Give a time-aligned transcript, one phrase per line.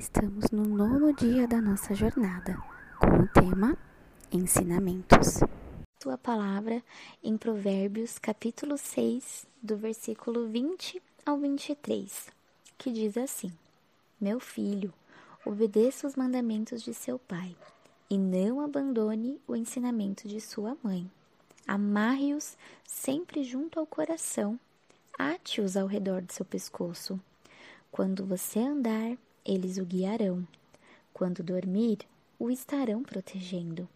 [0.00, 2.56] estamos no nono dia da nossa jornada,
[2.98, 3.76] com o tema
[4.32, 5.40] Ensinamentos.
[5.98, 6.82] Tua palavra
[7.22, 12.28] em Provérbios, capítulo 6, do versículo 20 ao 23,
[12.78, 13.52] que diz assim:
[14.18, 14.90] Meu filho,
[15.44, 17.54] obedeça os mandamentos de seu pai
[18.08, 21.10] e não abandone o ensinamento de sua mãe.
[21.66, 22.56] Amarre-os
[22.86, 24.58] sempre junto ao coração,
[25.18, 27.20] ate-os ao redor do seu pescoço.
[27.92, 30.46] Quando você andar, eles o guiarão.
[31.12, 31.98] Quando dormir,
[32.38, 33.88] o estarão protegendo.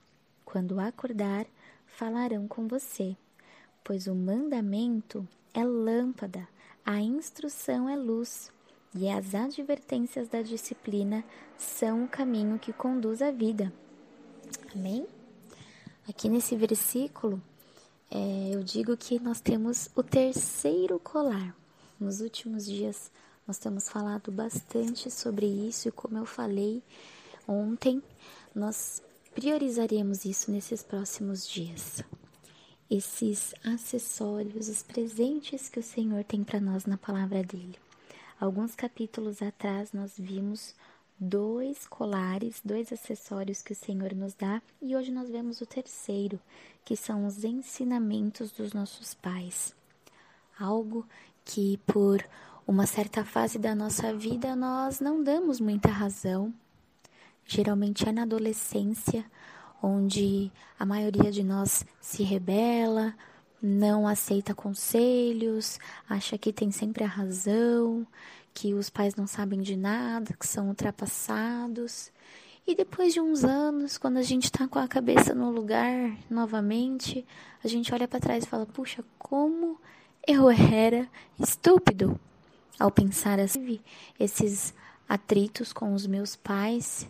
[0.45, 1.47] Quando acordar,
[1.87, 3.17] falarão com você.
[3.83, 6.49] Pois o mandamento é lâmpada,
[6.85, 8.51] a instrução é luz,
[8.95, 11.25] e as advertências da disciplina
[11.57, 13.73] são o caminho que conduz à vida.
[14.75, 15.07] Amém?
[16.09, 17.43] Aqui nesse versículo,
[18.11, 21.57] é, eu digo que nós temos o terceiro colar.
[21.99, 23.11] Nos últimos dias,
[23.47, 26.83] nós temos falado bastante sobre isso e, como eu falei
[27.47, 28.03] ontem,
[28.55, 29.03] nós
[29.35, 32.03] priorizaremos isso nesses próximos dias.
[32.91, 37.77] Esses acessórios, os presentes que o Senhor tem para nós na palavra dele.
[38.41, 40.75] Alguns capítulos atrás nós vimos
[41.19, 46.41] dois colares, dois acessórios que o Senhor nos dá, e hoje nós vemos o terceiro,
[46.85, 49.75] que são os ensinamentos dos nossos pais.
[50.59, 51.07] Algo
[51.45, 52.25] que por
[52.67, 56.53] uma certa fase da nossa vida nós não damos muita razão.
[57.47, 59.25] Geralmente é na adolescência,
[59.83, 63.15] onde a maioria de nós se rebela,
[63.61, 68.07] não aceita conselhos, acha que tem sempre a razão,
[68.55, 72.11] que os pais não sabem de nada, que são ultrapassados.
[72.67, 77.27] E depois de uns anos, quando a gente está com a cabeça no lugar novamente,
[77.63, 79.79] a gente olha para trás e fala: puxa, como
[80.27, 81.07] eu era
[81.39, 82.19] estúpido
[82.79, 83.81] ao pensar assim,
[84.19, 84.75] esses
[85.09, 87.09] atritos com os meus pais,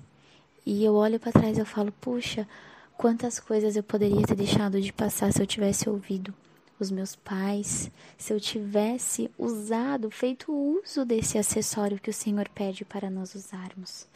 [0.67, 2.49] e eu olho para trás e falo, puxa,
[2.97, 6.35] quantas coisas eu poderia ter deixado de passar se eu tivesse ouvido
[6.79, 12.85] os meus pais, se eu tivesse usado, feito uso desse acessório que o Senhor pede
[12.85, 14.07] para nós usarmos.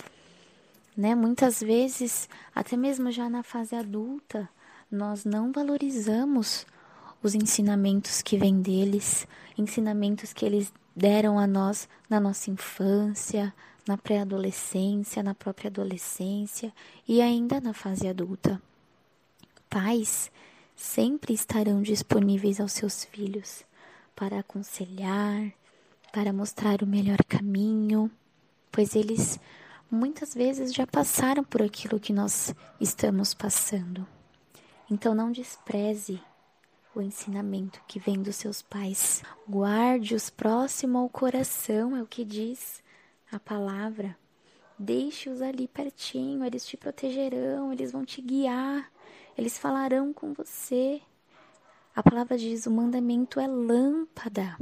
[0.97, 1.15] Né?
[1.15, 4.48] Muitas vezes, até mesmo já na fase adulta,
[4.91, 6.66] nós não valorizamos
[7.22, 9.26] os ensinamentos que vêm deles,
[9.56, 13.54] ensinamentos que eles deram a nós na nossa infância,
[13.86, 16.72] na pré-adolescência, na própria adolescência
[17.06, 18.60] e ainda na fase adulta.
[19.70, 20.28] Pais
[20.75, 23.64] sempre estarão disponíveis aos seus filhos
[24.16, 25.53] para aconselhar,
[26.12, 28.10] para mostrar o melhor caminho,
[28.72, 29.38] pois eles
[29.88, 34.04] muitas vezes já passaram por aquilo que nós estamos passando.
[34.91, 36.20] Então não despreze
[37.00, 39.22] o ensinamento que vem dos seus pais.
[39.48, 42.82] Guarde-os próximo ao coração, é o que diz
[43.31, 44.16] a palavra.
[44.78, 48.91] Deixe-os ali pertinho, eles te protegerão, eles vão te guiar,
[49.36, 51.00] eles falarão com você.
[51.94, 54.56] A palavra diz: o mandamento é lâmpada,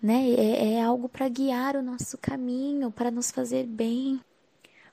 [0.00, 0.30] né?
[0.30, 4.20] É, é algo para guiar o nosso caminho, para nos fazer bem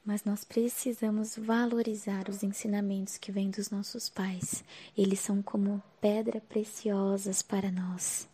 [0.03, 4.63] mas nós precisamos valorizar os ensinamentos que vêm dos nossos pais.
[4.97, 8.28] Eles são como pedra preciosas para nós.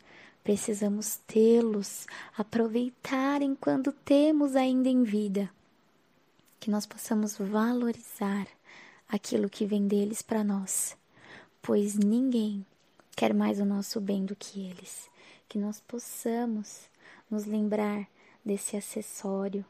[0.44, 2.08] Precisamos tê-los,
[2.38, 5.50] aproveitar enquanto temos ainda em vida.
[6.60, 8.48] Que nós possamos valorizar
[9.10, 10.96] aquilo que vem deles para nós,
[11.62, 12.66] pois ninguém
[13.16, 15.10] quer mais o nosso bem do que eles.
[15.50, 16.84] Que nós possamos
[17.30, 18.08] nos lembrar
[18.44, 19.66] desse acessório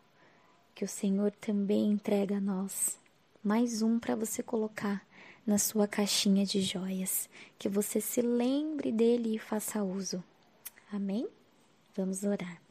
[0.77, 2.99] que o Senhor também entrega a nós.
[3.43, 5.03] Mais um para você colocar
[5.43, 7.27] na sua caixinha de joias,
[7.57, 10.23] que você se lembre dele e faça uso.
[10.91, 11.27] Amém?
[11.95, 12.61] Vamos orar.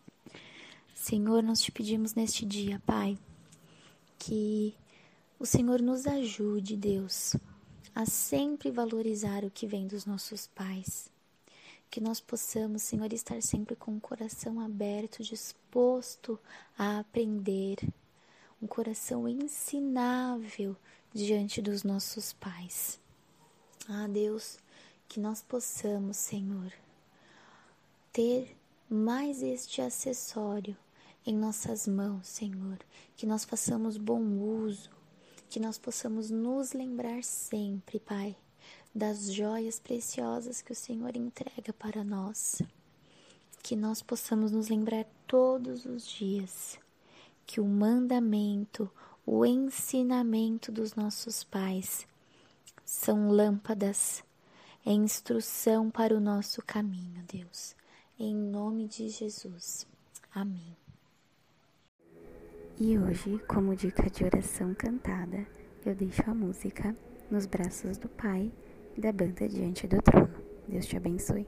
[0.95, 3.19] Senhor, nós te pedimos neste dia, Pai,
[4.21, 4.73] que
[5.37, 7.35] o Senhor nos ajude, Deus,
[7.93, 11.11] a sempre valorizar o que vem dos nossos pais
[11.91, 16.39] que nós possamos, Senhor, estar sempre com o coração aberto, disposto
[16.77, 17.77] a aprender,
[18.61, 20.77] um coração ensinável
[21.13, 22.99] diante dos nossos pais.
[23.89, 24.59] Ah, Deus,
[25.09, 26.73] que nós possamos, Senhor,
[28.13, 28.57] ter
[28.89, 30.77] mais este acessório
[31.25, 32.79] em nossas mãos, Senhor,
[33.17, 34.91] que nós façamos bom uso,
[35.49, 38.37] que nós possamos nos lembrar sempre, Pai,
[38.97, 42.63] das joias preciosas que o Senhor entrega para nós.
[43.63, 46.79] Que nós possamos nos lembrar todos os dias
[47.45, 48.91] que o mandamento,
[49.27, 52.07] o ensinamento dos nossos pais
[52.87, 54.25] são lâmpadas,
[54.85, 57.77] é instrução para o nosso caminho, Deus.
[58.19, 59.87] Em nome de Jesus.
[60.35, 60.75] Amém.
[62.81, 65.47] E hoje, como dica de oração cantada,
[65.85, 66.97] eu deixo a música
[67.31, 68.51] Nos Braços do Pai,
[69.01, 70.29] da banda diante do trono.
[70.69, 71.47] Deus te abençoe.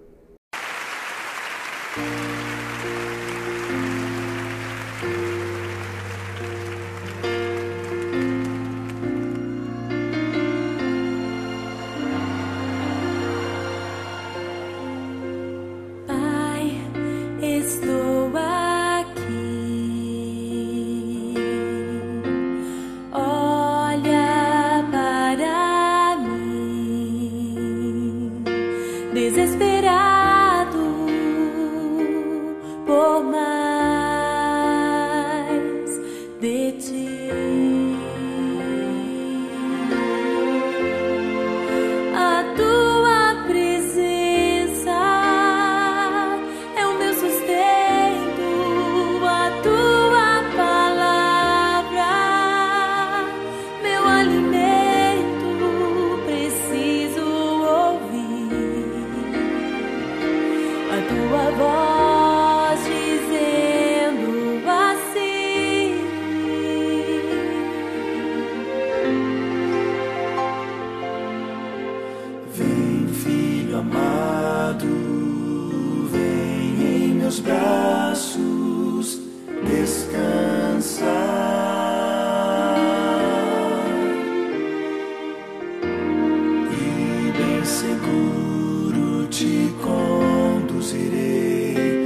[87.39, 91.98] bem seguro te conduzirei.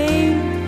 [0.00, 0.59] Vem,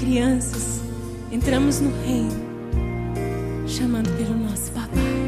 [0.00, 0.80] crianças,
[1.30, 2.32] entramos no reino,
[3.68, 5.19] chamando pelo nosso papai.